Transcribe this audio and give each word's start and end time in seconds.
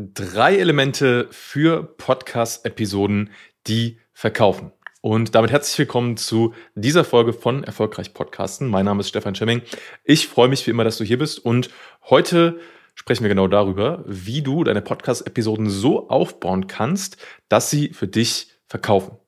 Drei 0.00 0.56
Elemente 0.58 1.26
für 1.32 1.82
Podcast-Episoden, 1.82 3.30
die 3.66 3.98
verkaufen. 4.12 4.70
Und 5.00 5.34
damit 5.34 5.50
herzlich 5.50 5.76
willkommen 5.76 6.16
zu 6.16 6.54
dieser 6.76 7.02
Folge 7.02 7.32
von 7.32 7.64
Erfolgreich 7.64 8.14
Podcasten. 8.14 8.68
Mein 8.68 8.84
Name 8.84 9.00
ist 9.00 9.08
Stefan 9.08 9.34
Schemming. 9.34 9.60
Ich 10.04 10.28
freue 10.28 10.46
mich 10.46 10.64
wie 10.64 10.70
immer, 10.70 10.84
dass 10.84 10.98
du 10.98 11.04
hier 11.04 11.18
bist. 11.18 11.44
Und 11.44 11.70
heute 12.08 12.60
sprechen 12.94 13.24
wir 13.24 13.28
genau 13.28 13.48
darüber, 13.48 14.04
wie 14.06 14.40
du 14.40 14.62
deine 14.62 14.82
Podcast-Episoden 14.82 15.68
so 15.68 16.08
aufbauen 16.08 16.68
kannst, 16.68 17.16
dass 17.48 17.68
sie 17.68 17.88
für 17.88 18.06
dich 18.06 18.52
verkaufen. 18.68 19.18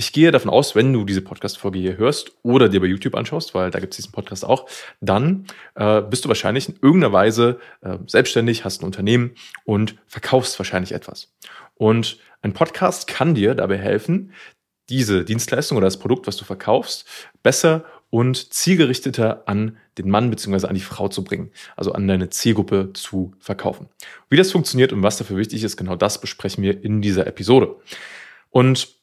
Ich 0.00 0.12
gehe 0.12 0.30
davon 0.30 0.48
aus, 0.48 0.76
wenn 0.76 0.92
du 0.92 1.04
diese 1.04 1.22
Podcast-Folge 1.22 1.80
hier 1.80 1.96
hörst 1.96 2.30
oder 2.44 2.68
dir 2.68 2.78
bei 2.78 2.86
YouTube 2.86 3.16
anschaust, 3.16 3.52
weil 3.52 3.72
da 3.72 3.80
gibt 3.80 3.94
es 3.94 3.96
diesen 3.96 4.12
Podcast 4.12 4.44
auch, 4.44 4.68
dann 5.00 5.44
äh, 5.74 6.02
bist 6.02 6.24
du 6.24 6.28
wahrscheinlich 6.28 6.68
in 6.68 6.76
irgendeiner 6.80 7.12
Weise 7.12 7.58
äh, 7.80 7.98
selbstständig, 8.06 8.64
hast 8.64 8.80
ein 8.80 8.84
Unternehmen 8.84 9.32
und 9.64 9.96
verkaufst 10.06 10.56
wahrscheinlich 10.60 10.92
etwas. 10.92 11.34
Und 11.74 12.20
ein 12.42 12.52
Podcast 12.52 13.08
kann 13.08 13.34
dir 13.34 13.56
dabei 13.56 13.76
helfen, 13.76 14.32
diese 14.88 15.24
Dienstleistung 15.24 15.76
oder 15.76 15.88
das 15.88 15.98
Produkt, 15.98 16.28
was 16.28 16.36
du 16.36 16.44
verkaufst, 16.44 17.04
besser 17.42 17.84
und 18.08 18.52
zielgerichteter 18.54 19.48
an 19.48 19.78
den 19.98 20.10
Mann 20.10 20.30
bzw. 20.30 20.68
an 20.68 20.76
die 20.76 20.80
Frau 20.80 21.08
zu 21.08 21.24
bringen, 21.24 21.50
also 21.74 21.90
an 21.90 22.06
deine 22.06 22.30
Zielgruppe 22.30 22.92
zu 22.92 23.34
verkaufen. 23.40 23.88
Wie 24.30 24.36
das 24.36 24.52
funktioniert 24.52 24.92
und 24.92 25.02
was 25.02 25.18
dafür 25.18 25.38
wichtig 25.38 25.64
ist, 25.64 25.76
genau 25.76 25.96
das 25.96 26.20
besprechen 26.20 26.62
wir 26.62 26.84
in 26.84 27.02
dieser 27.02 27.26
Episode. 27.26 27.74
Und 28.50 28.97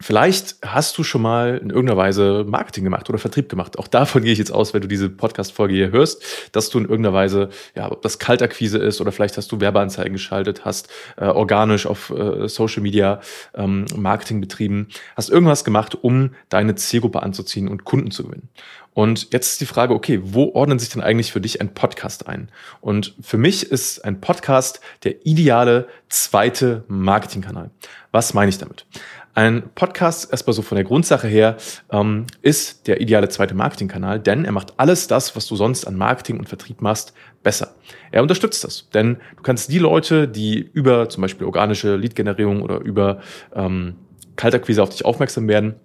Vielleicht 0.00 0.56
hast 0.64 0.96
du 0.96 1.02
schon 1.02 1.22
mal 1.22 1.58
in 1.58 1.70
irgendeiner 1.70 1.96
Weise 1.96 2.44
Marketing 2.46 2.84
gemacht 2.84 3.08
oder 3.10 3.18
Vertrieb 3.18 3.48
gemacht. 3.48 3.78
Auch 3.80 3.88
davon 3.88 4.22
gehe 4.22 4.32
ich 4.32 4.38
jetzt 4.38 4.52
aus, 4.52 4.72
wenn 4.72 4.80
du 4.80 4.86
diese 4.86 5.10
Podcast-Folge 5.10 5.74
hier 5.74 5.90
hörst, 5.90 6.22
dass 6.52 6.70
du 6.70 6.78
in 6.78 6.84
irgendeiner 6.84 7.14
Weise, 7.14 7.48
ja, 7.74 7.90
ob 7.90 8.02
das 8.02 8.20
Kaltakquise 8.20 8.78
ist 8.78 9.00
oder 9.00 9.10
vielleicht 9.10 9.36
hast 9.36 9.50
du 9.50 9.60
Werbeanzeigen 9.60 10.12
geschaltet, 10.12 10.64
hast 10.64 10.88
äh, 11.16 11.24
organisch 11.24 11.86
auf 11.86 12.10
äh, 12.10 12.48
Social 12.48 12.82
Media 12.82 13.20
ähm, 13.54 13.86
Marketing 13.96 14.40
betrieben, 14.40 14.86
hast 15.16 15.30
irgendwas 15.30 15.64
gemacht, 15.64 15.96
um 16.00 16.30
deine 16.48 16.76
Zielgruppe 16.76 17.24
anzuziehen 17.24 17.66
und 17.66 17.84
Kunden 17.84 18.12
zu 18.12 18.22
gewinnen. 18.22 18.48
Und 18.94 19.32
jetzt 19.32 19.52
ist 19.52 19.60
die 19.60 19.66
Frage, 19.66 19.94
okay, 19.94 20.20
wo 20.22 20.52
ordnen 20.54 20.78
sich 20.78 20.88
denn 20.88 21.02
eigentlich 21.02 21.32
für 21.32 21.40
dich 21.40 21.60
ein 21.60 21.74
Podcast 21.74 22.26
ein? 22.26 22.50
Und 22.80 23.14
für 23.20 23.38
mich 23.38 23.70
ist 23.70 24.04
ein 24.04 24.20
Podcast 24.20 24.80
der 25.04 25.24
ideale 25.26 25.86
zweite 26.08 26.84
Marketingkanal. 26.88 27.70
Was 28.10 28.34
meine 28.34 28.48
ich 28.48 28.58
damit? 28.58 28.86
Ein 29.34 29.70
Podcast, 29.74 30.32
erstmal 30.32 30.54
so 30.54 30.62
von 30.62 30.76
der 30.76 30.84
Grundsache 30.84 31.28
her, 31.28 31.56
ähm, 31.90 32.26
ist 32.42 32.88
der 32.88 33.00
ideale 33.00 33.28
zweite 33.28 33.54
Marketingkanal, 33.54 34.18
denn 34.18 34.44
er 34.44 34.52
macht 34.52 34.74
alles 34.78 35.06
das, 35.06 35.36
was 35.36 35.46
du 35.46 35.54
sonst 35.54 35.86
an 35.86 35.96
Marketing 35.96 36.38
und 36.38 36.48
Vertrieb 36.48 36.82
machst, 36.82 37.12
besser. 37.42 37.74
Er 38.10 38.22
unterstützt 38.22 38.64
das, 38.64 38.88
denn 38.90 39.18
du 39.36 39.42
kannst 39.42 39.70
die 39.70 39.78
Leute, 39.78 40.26
die 40.26 40.58
über 40.72 41.08
zum 41.08 41.22
Beispiel 41.22 41.46
organische 41.46 41.96
Lead-Generierung 41.96 42.62
oder 42.62 42.80
über 42.80 43.20
ähm, 43.54 43.96
Kaltakquise 44.36 44.82
auf 44.82 44.90
dich 44.90 45.04
aufmerksam 45.04 45.46
werden, 45.46 45.76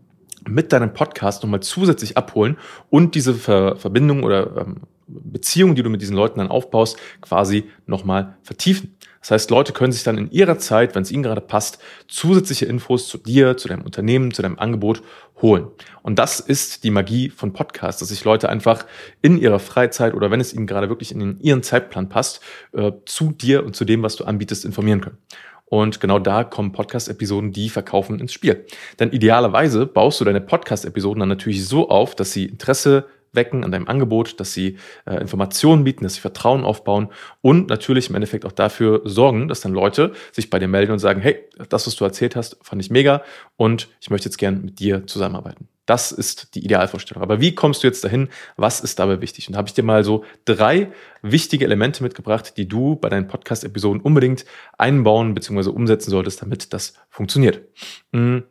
mit 0.47 0.73
deinem 0.73 0.94
Podcast 0.94 1.44
nochmal 1.44 1.61
zusätzlich 1.61 2.17
abholen 2.17 2.57
und 2.89 3.16
diese 3.16 3.33
Ver 3.33 3.78
Verbindung 3.78 4.23
oder 4.23 4.57
ähm, 4.57 4.78
Beziehung, 5.23 5.75
die 5.75 5.83
du 5.83 5.89
mit 5.89 6.02
diesen 6.02 6.16
Leuten 6.16 6.39
dann 6.39 6.50
aufbaust, 6.50 6.97
quasi 7.22 7.66
nochmal 7.86 8.38
vertiefen. 8.44 8.95
Das 9.23 9.31
heißt, 9.31 9.52
Leute 9.52 9.72
können 9.72 9.94
sich 9.94 10.03
dann 10.03 10.17
in 10.17 10.31
ihrer 10.31 10.58
Zeit, 10.58 10.95
wenn 10.95 11.03
es 11.03 11.11
ihnen 11.11 11.23
gerade 11.23 11.39
passt, 11.39 11.80
zusätzliche 12.09 12.66
Infos 12.66 13.08
zu 13.08 13.17
dir, 13.17 13.56
zu 13.56 13.69
deinem 13.69 13.84
Unternehmen, 13.84 14.34
zu 14.34 14.41
deinem 14.41 14.59
Angebot 14.59 15.02
holen. 15.41 15.67
Und 16.02 16.19
das 16.19 16.41
ist 16.41 16.84
die 16.84 16.91
Magie 16.91 17.30
von 17.30 17.53
Podcasts, 17.53 18.02
dass 18.02 18.09
sich 18.09 18.25
Leute 18.25 18.50
einfach 18.50 18.86
in 19.22 19.38
ihrer 19.38 19.59
Freizeit 19.59 20.14
oder 20.14 20.30
wenn 20.30 20.41
es 20.41 20.53
ihnen 20.53 20.67
gerade 20.67 20.89
wirklich 20.89 21.14
in 21.14 21.39
ihren 21.39 21.64
Zeitplan 21.64 22.09
passt, 22.09 22.41
äh, 22.73 22.91
zu 23.06 23.31
dir 23.31 23.66
und 23.66 23.78
zu 23.78 23.86
dem, 23.86 24.03
was 24.03 24.17
du 24.17 24.25
anbietest, 24.25 24.66
informieren 24.66 25.00
können. 25.00 25.17
Und 25.66 26.02
genau 26.02 26.19
da 26.19 26.44
kommen 26.44 26.72
Podcast-Episoden, 26.73 27.52
die 27.52 27.69
verkaufen 27.69 28.19
ins 28.19 28.34
Spiel. 28.34 28.66
Denn 29.00 29.11
idealerweise 29.11 29.86
baust 29.86 30.19
du 30.19 30.25
deine 30.25 30.41
Podcast-Episoden 30.41 31.22
dann 31.22 31.30
natürlich 31.30 31.66
so 31.66 31.89
auf, 31.89 32.14
dass 32.14 32.34
sie 32.34 32.45
Interesse 32.45 33.07
wecken 33.33 33.63
an 33.63 33.71
deinem 33.71 33.88
Angebot, 33.88 34.39
dass 34.39 34.53
sie 34.53 34.77
äh, 35.05 35.16
Informationen 35.16 35.83
bieten, 35.83 36.03
dass 36.03 36.16
sie 36.16 36.21
Vertrauen 36.21 36.63
aufbauen 36.63 37.09
und 37.41 37.69
natürlich 37.69 38.09
im 38.09 38.16
Endeffekt 38.16 38.45
auch 38.45 38.51
dafür 38.51 39.01
sorgen, 39.03 39.47
dass 39.47 39.61
dann 39.61 39.73
Leute 39.73 40.13
sich 40.31 40.49
bei 40.49 40.59
dir 40.59 40.67
melden 40.67 40.91
und 40.91 40.99
sagen, 40.99 41.21
hey, 41.21 41.39
das, 41.69 41.88
was 41.88 41.95
du 41.95 42.05
erzählt 42.05 42.35
hast, 42.35 42.57
fand 42.61 42.81
ich 42.81 42.89
mega 42.89 43.23
und 43.57 43.89
ich 43.99 44.09
möchte 44.09 44.27
jetzt 44.29 44.38
gern 44.38 44.63
mit 44.63 44.79
dir 44.79 45.05
zusammenarbeiten. 45.07 45.67
Das 45.85 46.13
ist 46.13 46.55
die 46.55 46.63
Idealvorstellung. 46.63 47.21
Aber 47.21 47.41
wie 47.41 47.55
kommst 47.55 47.83
du 47.83 47.88
jetzt 47.88 48.03
dahin? 48.05 48.29
Was 48.55 48.79
ist 48.79 48.99
dabei 48.99 49.19
wichtig? 49.19 49.47
Und 49.47 49.53
da 49.53 49.57
habe 49.57 49.67
ich 49.67 49.73
dir 49.73 49.83
mal 49.83 50.05
so 50.05 50.23
drei 50.45 50.94
wichtige 51.21 51.65
Elemente 51.65 52.03
mitgebracht, 52.03 52.55
die 52.55 52.67
du 52.67 52.95
bei 52.95 53.09
deinen 53.09 53.27
Podcast-Episoden 53.27 54.01
unbedingt 54.01 54.45
einbauen 54.77 55.33
bzw. 55.33 55.69
umsetzen 55.69 56.09
solltest, 56.09 56.41
damit 56.41 56.71
das 56.71 56.94
funktioniert. 57.09 57.61
Mhm. 58.13 58.44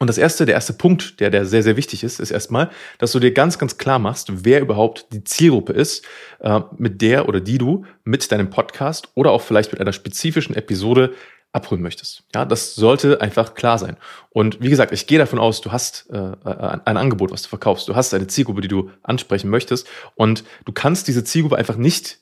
Und 0.00 0.08
das 0.08 0.18
erste, 0.18 0.44
der 0.44 0.56
erste 0.56 0.72
Punkt, 0.72 1.20
der, 1.20 1.30
der 1.30 1.46
sehr, 1.46 1.62
sehr 1.62 1.76
wichtig 1.76 2.02
ist, 2.02 2.18
ist 2.18 2.32
erstmal, 2.32 2.70
dass 2.98 3.12
du 3.12 3.20
dir 3.20 3.32
ganz, 3.32 3.58
ganz 3.58 3.78
klar 3.78 3.98
machst, 3.98 4.44
wer 4.44 4.60
überhaupt 4.60 5.06
die 5.12 5.22
Zielgruppe 5.22 5.72
ist, 5.72 6.04
äh, 6.40 6.60
mit 6.76 7.00
der 7.00 7.28
oder 7.28 7.40
die 7.40 7.58
du 7.58 7.84
mit 8.02 8.30
deinem 8.32 8.50
Podcast 8.50 9.08
oder 9.14 9.30
auch 9.30 9.42
vielleicht 9.42 9.70
mit 9.70 9.80
einer 9.80 9.92
spezifischen 9.92 10.56
Episode 10.56 11.14
abholen 11.52 11.82
möchtest. 11.82 12.24
Ja, 12.34 12.44
das 12.44 12.74
sollte 12.74 13.20
einfach 13.20 13.54
klar 13.54 13.78
sein. 13.78 13.96
Und 14.30 14.60
wie 14.60 14.70
gesagt, 14.70 14.92
ich 14.92 15.06
gehe 15.06 15.18
davon 15.18 15.38
aus, 15.38 15.60
du 15.60 15.70
hast 15.70 16.10
äh, 16.10 16.32
ein 16.44 16.96
Angebot, 16.96 17.30
was 17.30 17.42
du 17.42 17.48
verkaufst. 17.48 17.86
Du 17.86 17.94
hast 17.94 18.12
eine 18.12 18.26
Zielgruppe, 18.26 18.60
die 18.60 18.68
du 18.68 18.90
ansprechen 19.04 19.48
möchtest. 19.48 19.86
Und 20.16 20.42
du 20.64 20.72
kannst 20.72 21.06
diese 21.06 21.22
Zielgruppe 21.22 21.56
einfach 21.56 21.76
nicht 21.76 22.18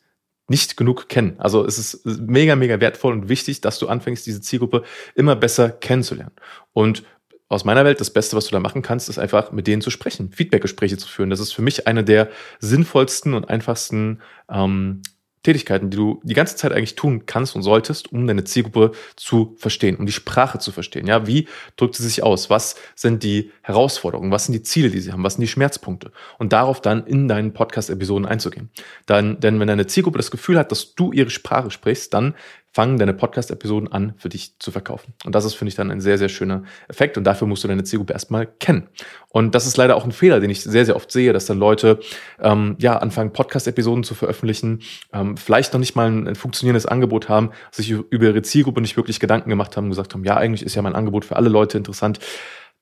nicht 0.49 0.77
genug 0.77 1.09
kennen. 1.09 1.37
Also 1.39 1.65
es 1.65 1.79
ist 1.79 2.05
mega, 2.05 2.57
mega 2.57 2.81
wertvoll 2.81 3.13
und 3.13 3.29
wichtig, 3.29 3.61
dass 3.61 3.79
du 3.79 3.89
anfängst, 3.89 4.27
diese 4.27 4.41
Zielgruppe 4.41 4.83
immer 5.15 5.37
besser 5.37 5.71
kennenzulernen. 5.71 6.35
Und 6.73 7.05
aus 7.53 7.65
meiner 7.65 7.85
Welt 7.85 8.01
das 8.01 8.11
Beste, 8.11 8.37
was 8.37 8.47
du 8.47 8.53
da 8.53 8.61
machen 8.61 8.83
kannst, 8.83 9.09
ist 9.09 9.19
einfach 9.19 9.53
mit 9.53 9.67
denen 9.67 9.83
zu 9.83 9.91
sprechen, 9.91 10.33
Feedbackgespräche 10.33 10.97
zu 10.97 11.09
führen. 11.09 11.31
Das 11.31 11.41
ist 11.41 11.53
für 11.53 11.63
mich 11.63 11.87
eine 11.87 12.05
der 12.05 12.29
sinnvollsten 12.61 13.35
und 13.35 13.49
einfachsten 13.49 14.21
ähm, 14.51 15.03
Tätigkeiten, 15.43 15.91
die 15.91 15.97
du 15.97 16.21
die 16.23 16.35
ganze 16.35 16.55
Zeit 16.55 16.73
eigentlich 16.73 16.95
tun 16.95 17.27
kannst 17.27 17.57
und 17.57 17.63
solltest, 17.63 18.13
um 18.13 18.27
deine 18.27 18.45
Zielgruppe 18.45 18.93
zu 19.17 19.57
verstehen, 19.59 19.97
um 19.97 20.07
die 20.07 20.13
Sprache 20.13 20.61
zu 20.61 20.71
verstehen. 20.71 21.07
Ja, 21.07 21.27
wie 21.27 21.49
drückt 21.77 21.97
sie 21.97 22.05
sich 22.05 22.23
aus? 22.23 22.49
Was 22.49 22.77
sind 22.95 23.25
die 23.25 23.51
Herausforderungen? 23.63 24.31
Was 24.31 24.45
sind 24.47 24.53
die 24.53 24.63
Ziele, 24.63 24.91
die 24.91 25.01
sie 25.01 25.13
haben? 25.13 25.25
Was 25.25 25.35
sind 25.35 25.43
die 25.43 25.49
Schmerzpunkte? 25.49 26.13
Und 26.39 26.53
darauf 26.53 26.81
dann 26.81 27.07
in 27.07 27.27
deinen 27.27 27.53
Podcast-Episoden 27.53 28.25
einzugehen. 28.25 28.71
Dann, 29.07 29.41
denn 29.41 29.59
wenn 29.59 29.67
deine 29.67 29.89
Zielgruppe 29.89 30.19
das 30.19 30.31
Gefühl 30.31 30.59
hat, 30.59 30.71
dass 30.71 30.95
du 30.95 31.13
ihre 31.13 31.31
Sprache 31.31 31.73
sprichst, 31.73 32.15
dann 32.15 32.35
fangen 32.73 32.99
deine 32.99 33.13
Podcast-Episoden 33.13 33.93
an, 33.93 34.15
für 34.17 34.31
dich 34.31 34.59
zu 34.59 34.71
verkaufen. 34.71 35.13
Und 35.25 35.35
das 35.35 35.45
ist, 35.45 35.55
finde 35.55 35.69
ich, 35.69 35.75
dann 35.75 35.91
ein 35.91 36.01
sehr, 36.01 36.17
sehr 36.17 36.31
schöner 36.31 36.63
Effekt. 36.89 37.19
Und 37.19 37.25
dafür 37.25 37.47
musst 37.47 37.63
du 37.63 37.69
deine 37.69 37.85
Zielgruppe 37.85 38.15
erstmal 38.15 38.47
kennen. 38.47 38.89
Und 39.29 39.55
das 39.55 39.67
ist 39.67 39.77
leider 39.77 39.95
auch 39.95 40.07
ein 40.07 40.13
Fehler, 40.13 40.41
den 40.41 40.49
ich 40.49 40.63
sehr, 40.63 40.87
sehr 40.87 40.97
oft 40.97 41.13
sehe, 41.13 41.35
dass 41.35 41.45
dann 41.45 41.59
Leute 41.59 42.01
ähm, 42.41 42.77
ja 42.79 42.97
anfangen, 42.97 43.33
Podcast-Episoden 43.35 44.05
zu 44.05 44.15
veröffentlichen, 44.15 44.81
ähm, 45.13 45.37
vielleicht 45.37 45.75
noch 45.75 45.81
nicht 45.81 45.97
mal 45.97 46.11
ein, 46.11 46.27
ein, 46.27 46.35
funktionierendes 46.35 46.87
Angebot 46.87 47.29
haben, 47.29 47.51
sich 47.71 47.91
über 47.91 48.25
ihre 48.25 48.43
Zielgruppe 48.43 48.81
nicht 48.81 48.97
wirklich 48.97 49.21
Gedanken 49.21 49.51
gemacht 49.51 49.77
haben 49.77 49.85
und 49.85 49.91
gesagt 49.91 50.15
haben, 50.15 50.25
ja, 50.25 50.39
eigentlich 50.39 50.65
ist 50.65 50.75
ja 50.75 50.81
mein 50.81 50.95
Angebot 50.95 51.27
für 51.27 51.37
alle 51.37 51.51
Leute 51.51 51.77
interessant. 51.77 52.21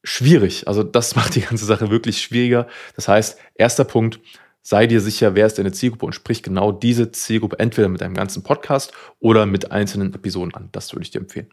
Schwierig. 0.04 0.68
Also 0.68 0.84
das 0.84 1.16
macht 1.16 1.34
die 1.34 1.40
ganze 1.40 1.64
Sache 1.64 1.90
wirklich 1.90 2.22
schwieriger. 2.22 2.68
Das 2.94 3.08
heißt, 3.08 3.38
erster 3.54 3.84
Punkt, 3.84 4.20
sei 4.62 4.86
dir 4.86 5.00
sicher, 5.00 5.34
wer 5.34 5.46
ist 5.46 5.58
deine 5.58 5.72
Zielgruppe 5.72 6.06
und 6.06 6.14
sprich 6.14 6.42
genau 6.42 6.72
diese 6.72 7.12
Zielgruppe 7.12 7.58
entweder 7.58 7.88
mit 7.88 8.02
einem 8.02 8.14
ganzen 8.14 8.42
Podcast 8.42 8.92
oder 9.18 9.46
mit 9.46 9.72
einzelnen 9.72 10.14
Episoden 10.14 10.54
an. 10.54 10.68
Das 10.72 10.92
würde 10.92 11.02
ich 11.02 11.10
dir 11.10 11.20
empfehlen. 11.20 11.48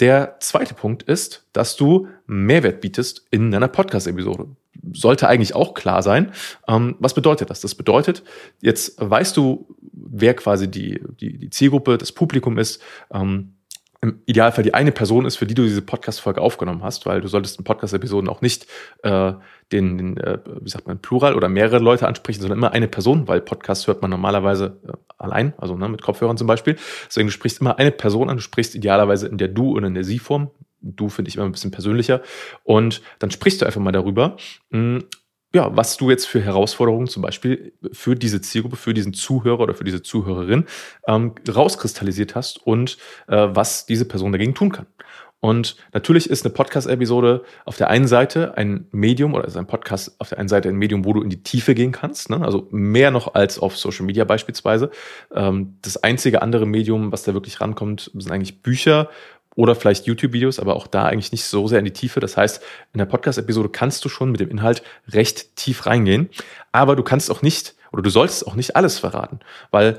Der 0.00 0.36
zweite 0.40 0.74
Punkt 0.74 1.02
ist, 1.02 1.46
dass 1.52 1.76
du 1.76 2.08
Mehrwert 2.26 2.80
bietest 2.80 3.26
in 3.30 3.50
deiner 3.50 3.68
Podcast-Episode. 3.68 4.46
Sollte 4.94 5.28
eigentlich 5.28 5.54
auch 5.54 5.74
klar 5.74 6.02
sein. 6.02 6.32
Ähm, 6.66 6.96
was 6.98 7.12
bedeutet 7.12 7.50
das? 7.50 7.60
Das 7.60 7.74
bedeutet, 7.74 8.22
jetzt 8.62 8.94
weißt 8.98 9.36
du, 9.36 9.68
wer 9.92 10.32
quasi 10.34 10.70
die, 10.70 11.02
die, 11.20 11.36
die 11.36 11.50
Zielgruppe, 11.50 11.98
das 11.98 12.12
Publikum 12.12 12.56
ist. 12.56 12.80
Ähm, 13.12 13.52
im 14.02 14.22
Idealfall 14.24 14.64
die 14.64 14.72
eine 14.72 14.92
Person 14.92 15.26
ist, 15.26 15.36
für 15.36 15.46
die 15.46 15.54
du 15.54 15.62
diese 15.62 15.82
Podcast-Folge 15.82 16.40
aufgenommen 16.40 16.82
hast, 16.82 17.04
weil 17.04 17.20
du 17.20 17.28
solltest 17.28 17.58
in 17.58 17.64
Podcast-Episoden 17.64 18.30
auch 18.30 18.40
nicht 18.40 18.66
äh, 19.02 19.34
den, 19.72 19.98
den 19.98 20.16
äh, 20.16 20.38
wie 20.60 20.70
sagt 20.70 20.86
man, 20.86 21.00
Plural 21.00 21.34
oder 21.34 21.48
mehrere 21.48 21.78
Leute 21.78 22.08
ansprechen, 22.08 22.40
sondern 22.40 22.58
immer 22.58 22.72
eine 22.72 22.88
Person, 22.88 23.28
weil 23.28 23.42
Podcast 23.42 23.86
hört 23.86 24.00
man 24.00 24.10
normalerweise 24.10 24.78
äh, 24.86 24.92
allein, 25.18 25.52
also 25.58 25.76
ne, 25.76 25.88
mit 25.88 26.00
Kopfhörern 26.00 26.38
zum 26.38 26.46
Beispiel. 26.46 26.76
Deswegen 27.06 27.28
du 27.28 27.32
sprichst 27.32 27.60
immer 27.60 27.78
eine 27.78 27.90
Person 27.90 28.30
an, 28.30 28.36
du 28.36 28.42
sprichst 28.42 28.74
idealerweise 28.74 29.28
in 29.28 29.36
der 29.36 29.48
Du- 29.48 29.76
oder 29.76 29.86
in 29.86 29.94
der 29.94 30.04
Sie-Form. 30.04 30.50
Du 30.80 31.10
finde 31.10 31.28
ich 31.28 31.36
immer 31.36 31.44
ein 31.44 31.52
bisschen 31.52 31.70
persönlicher. 31.70 32.22
Und 32.64 33.02
dann 33.18 33.30
sprichst 33.30 33.60
du 33.60 33.66
einfach 33.66 33.82
mal 33.82 33.92
darüber, 33.92 34.38
mh, 34.70 34.78
hm, 34.78 35.04
ja, 35.52 35.76
was 35.76 35.96
du 35.96 36.10
jetzt 36.10 36.26
für 36.26 36.40
Herausforderungen 36.40 37.08
zum 37.08 37.22
Beispiel 37.22 37.72
für 37.92 38.14
diese 38.14 38.40
Zielgruppe, 38.40 38.76
für 38.76 38.94
diesen 38.94 39.14
Zuhörer 39.14 39.60
oder 39.60 39.74
für 39.74 39.84
diese 39.84 40.02
Zuhörerin 40.02 40.66
ähm, 41.08 41.34
rauskristallisiert 41.48 42.34
hast 42.34 42.64
und 42.64 42.98
äh, 43.26 43.48
was 43.50 43.86
diese 43.86 44.04
Person 44.04 44.32
dagegen 44.32 44.54
tun 44.54 44.70
kann. 44.70 44.86
Und 45.40 45.76
natürlich 45.94 46.28
ist 46.28 46.44
eine 46.44 46.52
Podcast-Episode 46.52 47.42
auf 47.64 47.78
der 47.78 47.88
einen 47.88 48.06
Seite 48.06 48.58
ein 48.58 48.86
Medium 48.92 49.32
oder 49.32 49.46
ist 49.46 49.56
ein 49.56 49.66
Podcast 49.66 50.14
auf 50.18 50.28
der 50.28 50.38
einen 50.38 50.50
Seite 50.50 50.68
ein 50.68 50.76
Medium, 50.76 51.06
wo 51.06 51.14
du 51.14 51.22
in 51.22 51.30
die 51.30 51.42
Tiefe 51.42 51.74
gehen 51.74 51.92
kannst, 51.92 52.28
ne? 52.28 52.42
also 52.42 52.68
mehr 52.70 53.10
noch 53.10 53.34
als 53.34 53.58
auf 53.58 53.76
Social 53.76 54.04
Media 54.04 54.24
beispielsweise. 54.24 54.90
Ähm, 55.34 55.78
das 55.80 55.96
einzige 55.96 56.42
andere 56.42 56.66
Medium, 56.66 57.10
was 57.10 57.22
da 57.22 57.32
wirklich 57.32 57.60
rankommt, 57.60 58.10
sind 58.12 58.30
eigentlich 58.30 58.60
Bücher 58.60 59.08
oder 59.56 59.74
vielleicht 59.74 60.06
YouTube-Videos, 60.06 60.58
aber 60.58 60.76
auch 60.76 60.86
da 60.86 61.04
eigentlich 61.04 61.32
nicht 61.32 61.44
so 61.44 61.66
sehr 61.66 61.80
in 61.80 61.84
die 61.84 61.92
Tiefe. 61.92 62.20
Das 62.20 62.36
heißt, 62.36 62.62
in 62.92 62.98
der 62.98 63.06
Podcast-Episode 63.06 63.68
kannst 63.68 64.04
du 64.04 64.08
schon 64.08 64.30
mit 64.30 64.40
dem 64.40 64.50
Inhalt 64.50 64.82
recht 65.08 65.56
tief 65.56 65.86
reingehen, 65.86 66.30
aber 66.72 66.96
du 66.96 67.02
kannst 67.02 67.30
auch 67.30 67.42
nicht 67.42 67.74
oder 67.92 68.02
du 68.02 68.10
solltest 68.10 68.46
auch 68.46 68.54
nicht 68.54 68.76
alles 68.76 68.98
verraten, 68.98 69.40
weil 69.70 69.98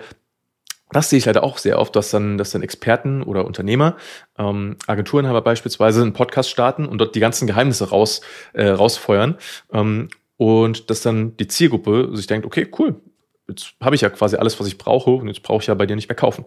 das 0.91 1.09
sehe 1.09 1.19
ich 1.19 1.25
leider 1.25 1.43
auch 1.43 1.57
sehr 1.57 1.79
oft, 1.79 1.95
dass 1.95 2.11
dann, 2.11 2.37
dass 2.37 2.51
dann 2.51 2.63
Experten 2.63 3.23
oder 3.23 3.45
Unternehmer, 3.45 3.95
ähm, 4.37 4.75
Agenturenhaber 4.87 5.41
beispielsweise 5.41 6.01
einen 6.01 6.13
Podcast 6.13 6.49
starten 6.49 6.85
und 6.85 6.97
dort 6.97 7.15
die 7.15 7.21
ganzen 7.21 7.47
Geheimnisse 7.47 7.89
raus, 7.89 8.21
äh, 8.53 8.67
rausfeuern. 8.67 9.37
Ähm, 9.71 10.09
und 10.37 10.89
dass 10.89 11.01
dann 11.01 11.37
die 11.37 11.47
Zielgruppe 11.47 12.09
sich 12.13 12.27
denkt, 12.27 12.45
okay, 12.45 12.69
cool, 12.77 12.99
jetzt 13.47 13.73
habe 13.81 13.95
ich 13.95 14.01
ja 14.01 14.09
quasi 14.09 14.35
alles, 14.35 14.59
was 14.59 14.67
ich 14.67 14.77
brauche 14.77 15.11
und 15.11 15.27
jetzt 15.27 15.43
brauche 15.43 15.61
ich 15.61 15.67
ja 15.67 15.73
bei 15.75 15.85
dir 15.85 15.95
nicht 15.95 16.09
mehr 16.09 16.15
kaufen. 16.15 16.45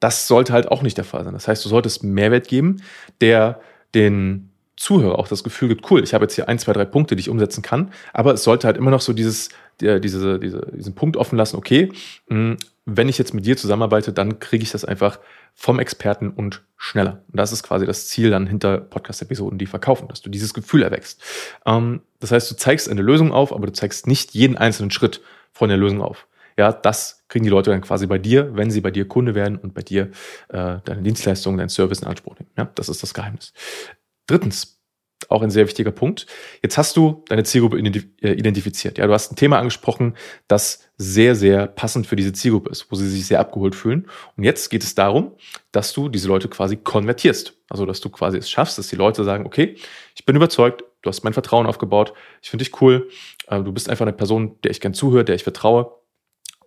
Das 0.00 0.26
sollte 0.26 0.52
halt 0.52 0.68
auch 0.70 0.82
nicht 0.82 0.96
der 0.96 1.04
Fall 1.04 1.24
sein. 1.24 1.32
Das 1.32 1.48
heißt, 1.48 1.64
du 1.64 1.68
solltest 1.68 2.02
Mehrwert 2.02 2.48
geben, 2.48 2.82
der 3.20 3.60
den 3.94 4.50
Zuhörer 4.76 5.18
auch 5.18 5.28
das 5.28 5.44
Gefühl 5.44 5.68
gibt, 5.68 5.88
cool, 5.90 6.02
ich 6.02 6.14
habe 6.14 6.24
jetzt 6.24 6.34
hier 6.34 6.48
ein, 6.48 6.58
zwei, 6.58 6.72
drei 6.72 6.84
Punkte, 6.84 7.14
die 7.14 7.20
ich 7.20 7.28
umsetzen 7.28 7.62
kann, 7.62 7.92
aber 8.12 8.34
es 8.34 8.42
sollte 8.42 8.66
halt 8.66 8.76
immer 8.76 8.90
noch 8.90 9.00
so 9.00 9.12
dieses, 9.12 9.50
diese, 9.80 10.00
diese, 10.00 10.38
diesen 10.38 10.94
Punkt 10.94 11.16
offen 11.16 11.36
lassen, 11.36 11.56
okay, 11.56 11.92
mh, 12.28 12.56
wenn 12.86 13.08
ich 13.08 13.16
jetzt 13.16 13.34
mit 13.34 13.46
dir 13.46 13.56
zusammenarbeite, 13.56 14.12
dann 14.12 14.40
kriege 14.40 14.62
ich 14.62 14.72
das 14.72 14.84
einfach 14.84 15.18
vom 15.54 15.78
Experten 15.78 16.30
und 16.30 16.62
schneller. 16.76 17.22
Und 17.32 17.38
das 17.38 17.52
ist 17.52 17.62
quasi 17.62 17.86
das 17.86 18.08
Ziel 18.08 18.30
dann 18.30 18.46
hinter 18.46 18.78
Podcast-Episoden, 18.78 19.58
die 19.58 19.66
verkaufen, 19.66 20.08
dass 20.08 20.20
du 20.20 20.28
dieses 20.28 20.52
Gefühl 20.52 20.82
erwächst. 20.82 21.22
Ähm, 21.64 22.02
das 22.20 22.32
heißt, 22.32 22.50
du 22.50 22.56
zeigst 22.56 22.88
eine 22.90 23.02
Lösung 23.02 23.32
auf, 23.32 23.52
aber 23.52 23.66
du 23.66 23.72
zeigst 23.72 24.06
nicht 24.06 24.34
jeden 24.34 24.58
einzelnen 24.58 24.90
Schritt 24.90 25.22
von 25.52 25.68
der 25.68 25.78
Lösung 25.78 26.02
auf. 26.02 26.26
Ja, 26.56 26.72
das 26.72 27.24
kriegen 27.28 27.44
die 27.44 27.50
Leute 27.50 27.70
dann 27.70 27.80
quasi 27.80 28.06
bei 28.06 28.18
dir, 28.18 28.56
wenn 28.56 28.70
sie 28.70 28.80
bei 28.80 28.90
dir 28.90 29.08
Kunde 29.08 29.34
werden 29.34 29.58
und 29.58 29.74
bei 29.74 29.82
dir 29.82 30.10
äh, 30.48 30.78
deine 30.84 31.02
Dienstleistungen, 31.02 31.58
deinen 31.58 31.68
Service 31.68 32.00
in 32.00 32.08
Anspruch 32.08 32.38
nehmen. 32.38 32.50
Ja, 32.56 32.70
das 32.74 32.88
ist 32.88 33.02
das 33.02 33.14
Geheimnis. 33.14 33.52
Drittens, 34.26 34.74
auch 35.28 35.42
ein 35.42 35.50
sehr 35.50 35.66
wichtiger 35.66 35.90
Punkt. 35.90 36.26
Jetzt 36.62 36.76
hast 36.78 36.96
du 36.96 37.24
deine 37.28 37.44
Zielgruppe 37.44 37.78
äh, 37.78 38.32
identifiziert. 38.32 38.98
Ja, 38.98 39.06
du 39.06 39.12
hast 39.12 39.32
ein 39.32 39.36
Thema 39.36 39.58
angesprochen, 39.58 40.14
das 40.48 40.90
sehr, 40.96 41.34
sehr 41.34 41.66
passend 41.66 42.06
für 42.06 42.16
diese 42.16 42.32
Zielgruppe 42.32 42.70
ist, 42.70 42.90
wo 42.90 42.96
sie 42.96 43.08
sich 43.08 43.26
sehr 43.26 43.40
abgeholt 43.40 43.74
fühlen. 43.74 44.08
Und 44.36 44.44
jetzt 44.44 44.68
geht 44.70 44.82
es 44.82 44.94
darum, 44.94 45.32
dass 45.72 45.92
du 45.92 46.08
diese 46.08 46.28
Leute 46.28 46.48
quasi 46.48 46.76
konvertierst. 46.76 47.54
Also, 47.68 47.86
dass 47.86 48.00
du 48.00 48.10
quasi 48.10 48.38
es 48.38 48.50
schaffst, 48.50 48.78
dass 48.78 48.88
die 48.88 48.96
Leute 48.96 49.24
sagen, 49.24 49.46
okay, 49.46 49.76
ich 50.14 50.24
bin 50.24 50.36
überzeugt, 50.36 50.84
du 51.02 51.08
hast 51.08 51.24
mein 51.24 51.32
Vertrauen 51.32 51.66
aufgebaut, 51.66 52.12
ich 52.42 52.50
finde 52.50 52.64
dich 52.64 52.80
cool, 52.80 53.08
äh, 53.48 53.60
du 53.62 53.72
bist 53.72 53.88
einfach 53.88 54.04
eine 54.04 54.12
Person, 54.12 54.56
der 54.62 54.70
ich 54.70 54.80
gern 54.80 54.94
zuhöre, 54.94 55.24
der 55.24 55.34
ich 55.34 55.44
vertraue. 55.44 55.92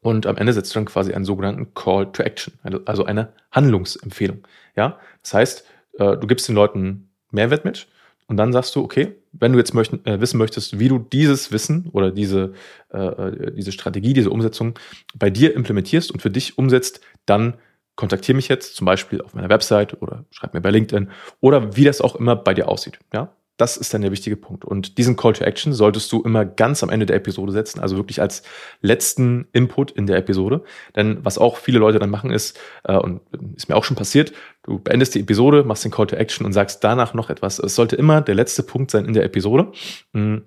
Und 0.02 0.26
am 0.26 0.38
Ende 0.38 0.54
setzt 0.54 0.74
du 0.74 0.80
dann 0.80 0.86
quasi 0.86 1.14
einen 1.14 1.26
sogenannten 1.26 1.74
Call 1.74 2.12
to 2.12 2.24
Action, 2.24 2.54
also 2.86 3.06
eine 3.06 3.34
Handlungsempfehlung. 3.52 4.48
Ja, 4.76 5.00
das 5.24 5.34
heißt, 5.34 5.66
äh, 6.00 6.18
du 6.18 6.28
gibst 6.28 6.48
den 6.48 6.56
Leuten 6.56 7.10
Mehrwert 7.32 7.66
mit 7.66 7.88
und 8.28 8.38
dann 8.38 8.54
sagst 8.54 8.76
du, 8.76 8.84
okay, 8.84 9.16
wenn 9.32 9.54
du 9.54 9.58
jetzt 9.58 9.74
möchten, 9.74 10.06
äh, 10.06 10.20
wissen 10.20 10.38
möchtest, 10.38 10.80
wie 10.80 10.90
du 10.90 11.00
dieses 11.00 11.52
Wissen 11.52 11.90
oder 11.92 12.12
diese, 12.12 12.54
äh, 12.94 12.98
äh, 12.98 13.52
diese 13.54 13.72
Strategie, 13.72 14.14
diese 14.14 14.30
Umsetzung 14.30 14.78
bei 15.16 15.30
dir 15.30 15.56
implementierst 15.56 16.12
und 16.12 16.22
für 16.22 16.30
dich 16.30 16.58
umsetzt, 16.58 17.02
dann 17.26 17.56
kontaktiere 17.96 18.36
mich 18.36 18.48
jetzt 18.48 18.76
zum 18.76 18.86
Beispiel 18.86 19.22
auf 19.22 19.34
meiner 19.34 19.50
Website 19.50 20.02
oder 20.02 20.26
schreib 20.30 20.54
mir 20.54 20.62
bei 20.62 20.72
LinkedIn 20.72 21.10
oder 21.40 21.76
wie 21.76 21.86
das 21.86 22.02
auch 22.02 22.16
immer 22.16 22.36
bei 22.36 22.54
dir 22.54 22.68
aussieht. 22.68 23.00
Ja? 23.14 23.34
Das 23.58 23.76
ist 23.76 23.92
dann 23.94 24.04
der 24.04 24.12
wichtige 24.12 24.38
Punkt. 24.38 24.64
Und 24.66 25.00
diesen 25.00 25.16
Call 25.16 25.34
to 25.34 25.44
Action 25.44 25.74
solltest 25.74 26.12
du 26.12 26.22
immer 26.22 26.46
ganz 26.46 26.84
am 26.84 26.90
Ende 26.90 27.08
der 27.08 27.16
Episode 27.16 27.52
setzen, 27.52 27.80
also 27.80 27.98
wirklich 27.98 28.22
als 28.22 28.44
letzten 28.82 29.48
Input 29.52 29.92
in 29.92 30.06
der 30.06 30.18
Episode. 30.18 30.64
Denn 30.96 31.26
was 31.26 31.40
auch 31.40 31.58
viele 31.58 31.80
Leute 31.80 31.98
dann 31.98 32.12
machen 32.12 32.30
ist, 32.30 32.60
äh, 32.84 32.96
und 32.96 33.22
ist 33.56 33.68
mir 33.68 33.76
auch 33.76 33.84
schon 33.84 33.98
passiert, 33.98 34.32
du 34.64 34.78
beendest 34.78 35.16
die 35.16 35.22
Episode, 35.22 35.64
machst 35.64 35.84
den 35.84 35.92
Call 35.92 36.08
to 36.08 36.16
Action 36.16 36.46
und 36.46 36.54
sagst 36.54 36.84
danach 36.84 37.16
noch 37.16 37.32
etwas. 37.32 37.58
Es 37.58 37.74
sollte 37.74 37.96
immer 37.96 38.22
der 38.22 38.36
letzte 38.36 38.62
Punkt 38.62 38.92
sein 38.92 39.06
in 39.06 39.14
der 39.14 39.24
Episode, 39.24 39.72
mh, 40.14 40.42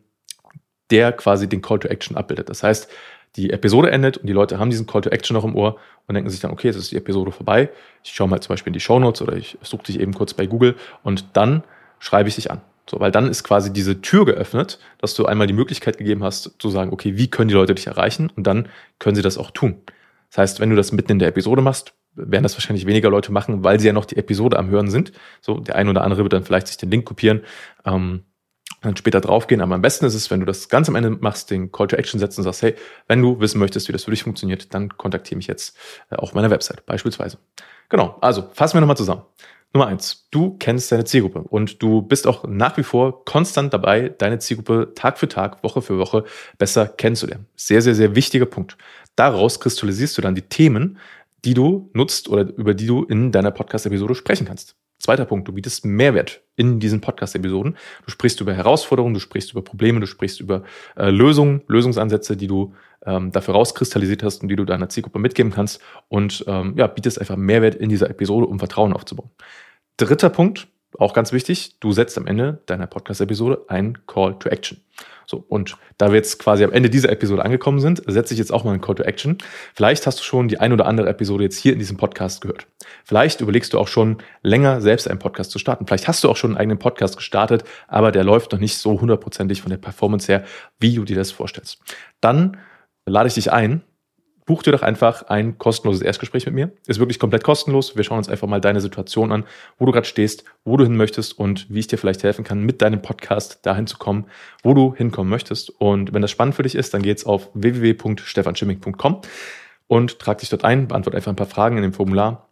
der 0.90 1.12
quasi 1.12 1.48
den 1.48 1.62
Call 1.62 1.80
to 1.80 1.88
Action 1.88 2.16
abbildet. 2.16 2.48
Das 2.48 2.62
heißt, 2.62 2.88
die 3.36 3.50
Episode 3.50 3.90
endet 3.90 4.18
und 4.18 4.26
die 4.26 4.32
Leute 4.32 4.58
haben 4.58 4.70
diesen 4.70 4.86
Call 4.86 5.02
to 5.02 5.10
Action 5.10 5.34
noch 5.34 5.44
im 5.44 5.54
Ohr 5.54 5.78
und 6.06 6.14
denken 6.14 6.30
sich 6.30 6.40
dann, 6.40 6.50
okay, 6.50 6.68
jetzt 6.68 6.76
ist 6.76 6.90
die 6.90 6.96
Episode 6.96 7.30
vorbei. 7.30 7.70
Ich 8.02 8.12
schaue 8.12 8.28
mal 8.28 8.40
zum 8.40 8.52
Beispiel 8.52 8.70
in 8.70 8.74
die 8.74 8.80
Show 8.80 8.98
Notes 8.98 9.22
oder 9.22 9.36
ich 9.36 9.58
suche 9.62 9.84
dich 9.84 10.00
eben 10.00 10.14
kurz 10.14 10.34
bei 10.34 10.46
Google 10.46 10.76
und 11.02 11.24
dann 11.34 11.62
schreibe 12.00 12.28
ich 12.28 12.34
dich 12.34 12.50
an. 12.50 12.60
So, 12.90 12.98
weil 12.98 13.12
dann 13.12 13.28
ist 13.28 13.44
quasi 13.44 13.72
diese 13.72 14.00
Tür 14.00 14.24
geöffnet, 14.24 14.80
dass 14.98 15.14
du 15.14 15.24
einmal 15.24 15.46
die 15.46 15.52
Möglichkeit 15.52 15.96
gegeben 15.96 16.24
hast, 16.24 16.56
zu 16.58 16.70
sagen, 16.70 16.92
okay, 16.92 17.16
wie 17.16 17.30
können 17.30 17.46
die 17.46 17.54
Leute 17.54 17.72
dich 17.72 17.86
erreichen? 17.86 18.32
Und 18.34 18.48
dann 18.48 18.68
können 18.98 19.14
sie 19.14 19.22
das 19.22 19.38
auch 19.38 19.52
tun. 19.52 19.82
Das 20.30 20.38
heißt, 20.38 20.60
wenn 20.60 20.70
du 20.70 20.76
das 20.76 20.90
mitten 20.90 21.12
in 21.12 21.18
der 21.20 21.28
Episode 21.28 21.62
machst, 21.62 21.94
werden 22.16 22.42
das 22.42 22.56
wahrscheinlich 22.56 22.86
weniger 22.86 23.08
Leute 23.08 23.30
machen, 23.30 23.62
weil 23.62 23.78
sie 23.78 23.86
ja 23.86 23.92
noch 23.92 24.06
die 24.06 24.16
Episode 24.16 24.58
am 24.58 24.70
Hören 24.70 24.90
sind. 24.90 25.12
So, 25.40 25.60
der 25.60 25.76
eine 25.76 25.88
oder 25.88 26.02
andere 26.02 26.24
wird 26.24 26.32
dann 26.32 26.42
vielleicht 26.42 26.66
sich 26.66 26.78
den 26.78 26.90
Link 26.90 27.04
kopieren, 27.04 27.42
ähm, 27.84 28.24
dann 28.80 28.96
später 28.96 29.20
draufgehen. 29.20 29.60
Aber 29.60 29.76
am 29.76 29.82
besten 29.82 30.04
ist 30.06 30.14
es, 30.14 30.28
wenn 30.32 30.40
du 30.40 30.46
das 30.46 30.68
ganz 30.68 30.88
am 30.88 30.96
Ende 30.96 31.10
machst, 31.10 31.52
den 31.52 31.70
Call 31.70 31.86
to 31.86 31.94
Action 31.94 32.18
setzt 32.18 32.38
und 32.38 32.44
sagst, 32.44 32.62
hey, 32.62 32.74
wenn 33.06 33.22
du 33.22 33.38
wissen 33.38 33.60
möchtest, 33.60 33.86
wie 33.86 33.92
das 33.92 34.02
für 34.02 34.10
dich 34.10 34.24
funktioniert, 34.24 34.74
dann 34.74 34.96
kontaktiere 34.96 35.36
mich 35.36 35.46
jetzt 35.46 35.76
äh, 36.10 36.16
auf 36.16 36.34
meiner 36.34 36.50
Website 36.50 36.84
beispielsweise. 36.86 37.38
Genau, 37.88 38.18
also 38.20 38.48
fassen 38.52 38.74
wir 38.74 38.80
nochmal 38.80 38.96
zusammen. 38.96 39.22
Nummer 39.72 39.86
eins, 39.86 40.26
du 40.32 40.56
kennst 40.58 40.90
deine 40.90 41.04
Zielgruppe 41.04 41.42
und 41.42 41.80
du 41.80 42.02
bist 42.02 42.26
auch 42.26 42.44
nach 42.44 42.76
wie 42.76 42.82
vor 42.82 43.24
konstant 43.24 43.72
dabei, 43.72 44.08
deine 44.08 44.40
Zielgruppe 44.40 44.92
Tag 44.96 45.16
für 45.18 45.28
Tag, 45.28 45.62
Woche 45.62 45.80
für 45.80 45.98
Woche 45.98 46.24
besser 46.58 46.88
kennenzulernen. 46.88 47.46
Sehr, 47.54 47.80
sehr, 47.80 47.94
sehr 47.94 48.16
wichtiger 48.16 48.46
Punkt. 48.46 48.76
Daraus 49.14 49.60
kristallisierst 49.60 50.18
du 50.18 50.22
dann 50.22 50.34
die 50.34 50.42
Themen, 50.42 50.98
die 51.44 51.54
du 51.54 51.88
nutzt 51.92 52.28
oder 52.28 52.42
über 52.56 52.74
die 52.74 52.86
du 52.86 53.04
in 53.04 53.30
deiner 53.30 53.52
Podcast-Episode 53.52 54.16
sprechen 54.16 54.46
kannst. 54.46 54.74
Zweiter 55.00 55.24
Punkt, 55.24 55.48
du 55.48 55.52
bietest 55.52 55.86
Mehrwert 55.86 56.42
in 56.56 56.78
diesen 56.78 57.00
Podcast-Episoden. 57.00 57.76
Du 58.04 58.10
sprichst 58.10 58.40
über 58.42 58.52
Herausforderungen, 58.52 59.14
du 59.14 59.20
sprichst 59.20 59.50
über 59.50 59.62
Probleme, 59.62 59.98
du 59.98 60.06
sprichst 60.06 60.40
über 60.40 60.62
äh, 60.94 61.08
Lösungen, 61.08 61.62
Lösungsansätze, 61.68 62.36
die 62.36 62.46
du 62.46 62.74
ähm, 63.06 63.32
dafür 63.32 63.54
rauskristallisiert 63.54 64.22
hast 64.22 64.42
und 64.42 64.48
die 64.48 64.56
du 64.56 64.66
deiner 64.66 64.90
Zielgruppe 64.90 65.18
mitgeben 65.18 65.52
kannst 65.52 65.80
und 66.08 66.44
ähm, 66.46 66.74
ja, 66.76 66.86
bietest 66.86 67.18
einfach 67.18 67.36
Mehrwert 67.36 67.76
in 67.76 67.88
dieser 67.88 68.10
Episode, 68.10 68.46
um 68.46 68.58
Vertrauen 68.58 68.92
aufzubauen. 68.92 69.30
Dritter 69.96 70.28
Punkt, 70.28 70.68
auch 70.98 71.14
ganz 71.14 71.32
wichtig, 71.32 71.78
du 71.80 71.92
setzt 71.92 72.18
am 72.18 72.26
Ende 72.26 72.60
deiner 72.66 72.86
Podcast-Episode 72.86 73.64
einen 73.68 74.06
Call 74.06 74.38
to 74.38 74.48
Action. 74.48 74.80
So, 75.30 75.44
und 75.48 75.76
da 75.96 76.08
wir 76.08 76.16
jetzt 76.16 76.40
quasi 76.40 76.64
am 76.64 76.72
Ende 76.72 76.90
dieser 76.90 77.10
Episode 77.10 77.44
angekommen 77.44 77.78
sind, 77.78 78.02
setze 78.04 78.34
ich 78.34 78.38
jetzt 78.38 78.52
auch 78.52 78.64
mal 78.64 78.72
einen 78.72 78.80
Call 78.80 78.96
to 78.96 79.04
Action. 79.04 79.38
Vielleicht 79.74 80.04
hast 80.04 80.18
du 80.18 80.24
schon 80.24 80.48
die 80.48 80.58
ein 80.58 80.72
oder 80.72 80.86
andere 80.86 81.08
Episode 81.08 81.44
jetzt 81.44 81.56
hier 81.56 81.72
in 81.72 81.78
diesem 81.78 81.96
Podcast 81.96 82.40
gehört. 82.40 82.66
Vielleicht 83.04 83.40
überlegst 83.40 83.72
du 83.72 83.78
auch 83.78 83.86
schon 83.86 84.18
länger 84.42 84.80
selbst 84.80 85.06
einen 85.08 85.20
Podcast 85.20 85.52
zu 85.52 85.60
starten. 85.60 85.86
Vielleicht 85.86 86.08
hast 86.08 86.24
du 86.24 86.28
auch 86.28 86.36
schon 86.36 86.50
einen 86.50 86.58
eigenen 86.58 86.78
Podcast 86.80 87.16
gestartet, 87.16 87.62
aber 87.86 88.10
der 88.10 88.24
läuft 88.24 88.50
noch 88.50 88.58
nicht 88.58 88.76
so 88.76 89.00
hundertprozentig 89.00 89.62
von 89.62 89.70
der 89.70 89.78
Performance 89.78 90.26
her, 90.26 90.44
wie 90.80 90.96
du 90.96 91.04
dir 91.04 91.16
das 91.16 91.30
vorstellst. 91.30 91.78
Dann 92.20 92.56
lade 93.06 93.28
ich 93.28 93.34
dich 93.34 93.52
ein, 93.52 93.82
buch 94.50 94.64
dir 94.64 94.72
doch 94.72 94.82
einfach 94.82 95.28
ein 95.28 95.58
kostenloses 95.58 96.02
Erstgespräch 96.02 96.44
mit 96.46 96.56
mir. 96.56 96.72
Ist 96.88 96.98
wirklich 96.98 97.20
komplett 97.20 97.44
kostenlos. 97.44 97.94
Wir 97.94 98.02
schauen 98.02 98.18
uns 98.18 98.28
einfach 98.28 98.48
mal 98.48 98.60
deine 98.60 98.80
Situation 98.80 99.30
an, 99.30 99.44
wo 99.78 99.86
du 99.86 99.92
gerade 99.92 100.08
stehst, 100.08 100.42
wo 100.64 100.76
du 100.76 100.82
hin 100.82 100.96
möchtest 100.96 101.38
und 101.38 101.72
wie 101.72 101.78
ich 101.78 101.86
dir 101.86 101.98
vielleicht 101.98 102.24
helfen 102.24 102.42
kann, 102.42 102.64
mit 102.64 102.82
deinem 102.82 103.00
Podcast 103.00 103.60
dahin 103.64 103.86
zu 103.86 103.96
kommen, 103.96 104.24
wo 104.64 104.74
du 104.74 104.92
hinkommen 104.92 105.30
möchtest. 105.30 105.70
Und 105.70 106.12
wenn 106.12 106.20
das 106.20 106.32
spannend 106.32 106.56
für 106.56 106.64
dich 106.64 106.74
ist, 106.74 106.92
dann 106.92 107.02
geht's 107.02 107.24
auf 107.24 107.48
www.stefanschimming.com 107.54 109.20
und 109.86 110.18
trag 110.18 110.38
dich 110.38 110.48
dort 110.48 110.64
ein, 110.64 110.88
beantworte 110.88 111.16
einfach 111.16 111.30
ein 111.30 111.36
paar 111.36 111.46
Fragen 111.46 111.76
in 111.76 111.84
dem 111.84 111.92
Formular 111.92 112.48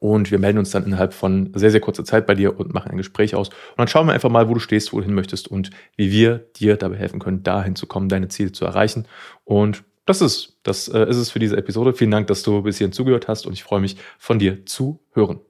und 0.00 0.32
wir 0.32 0.40
melden 0.40 0.58
uns 0.58 0.70
dann 0.70 0.86
innerhalb 0.86 1.14
von 1.14 1.52
sehr, 1.54 1.70
sehr 1.70 1.80
kurzer 1.80 2.04
Zeit 2.04 2.26
bei 2.26 2.34
dir 2.34 2.58
und 2.58 2.74
machen 2.74 2.90
ein 2.90 2.96
Gespräch 2.96 3.36
aus. 3.36 3.48
Und 3.50 3.78
dann 3.78 3.86
schauen 3.86 4.08
wir 4.08 4.12
einfach 4.12 4.28
mal, 4.28 4.48
wo 4.48 4.54
du 4.54 4.60
stehst, 4.60 4.92
wo 4.92 4.98
du 4.98 5.04
hin 5.04 5.14
möchtest 5.14 5.46
und 5.46 5.70
wie 5.94 6.10
wir 6.10 6.38
dir 6.56 6.76
dabei 6.76 6.96
helfen 6.96 7.20
können, 7.20 7.44
dahin 7.44 7.76
zu 7.76 7.86
kommen, 7.86 8.08
deine 8.08 8.26
Ziele 8.26 8.50
zu 8.50 8.64
erreichen. 8.64 9.06
Und 9.44 9.84
das 10.08 10.22
ist, 10.22 10.58
das 10.62 10.88
äh, 10.88 11.08
ist 11.08 11.16
es 11.18 11.30
für 11.30 11.38
diese 11.38 11.56
Episode. 11.56 11.92
Vielen 11.92 12.10
Dank, 12.10 12.26
dass 12.28 12.42
du 12.42 12.62
bis 12.62 12.78
hierhin 12.78 12.92
zugehört 12.92 13.28
hast 13.28 13.46
und 13.46 13.52
ich 13.52 13.62
freue 13.62 13.80
mich, 13.80 13.96
von 14.18 14.38
dir 14.38 14.64
zu 14.64 15.00
hören. 15.12 15.40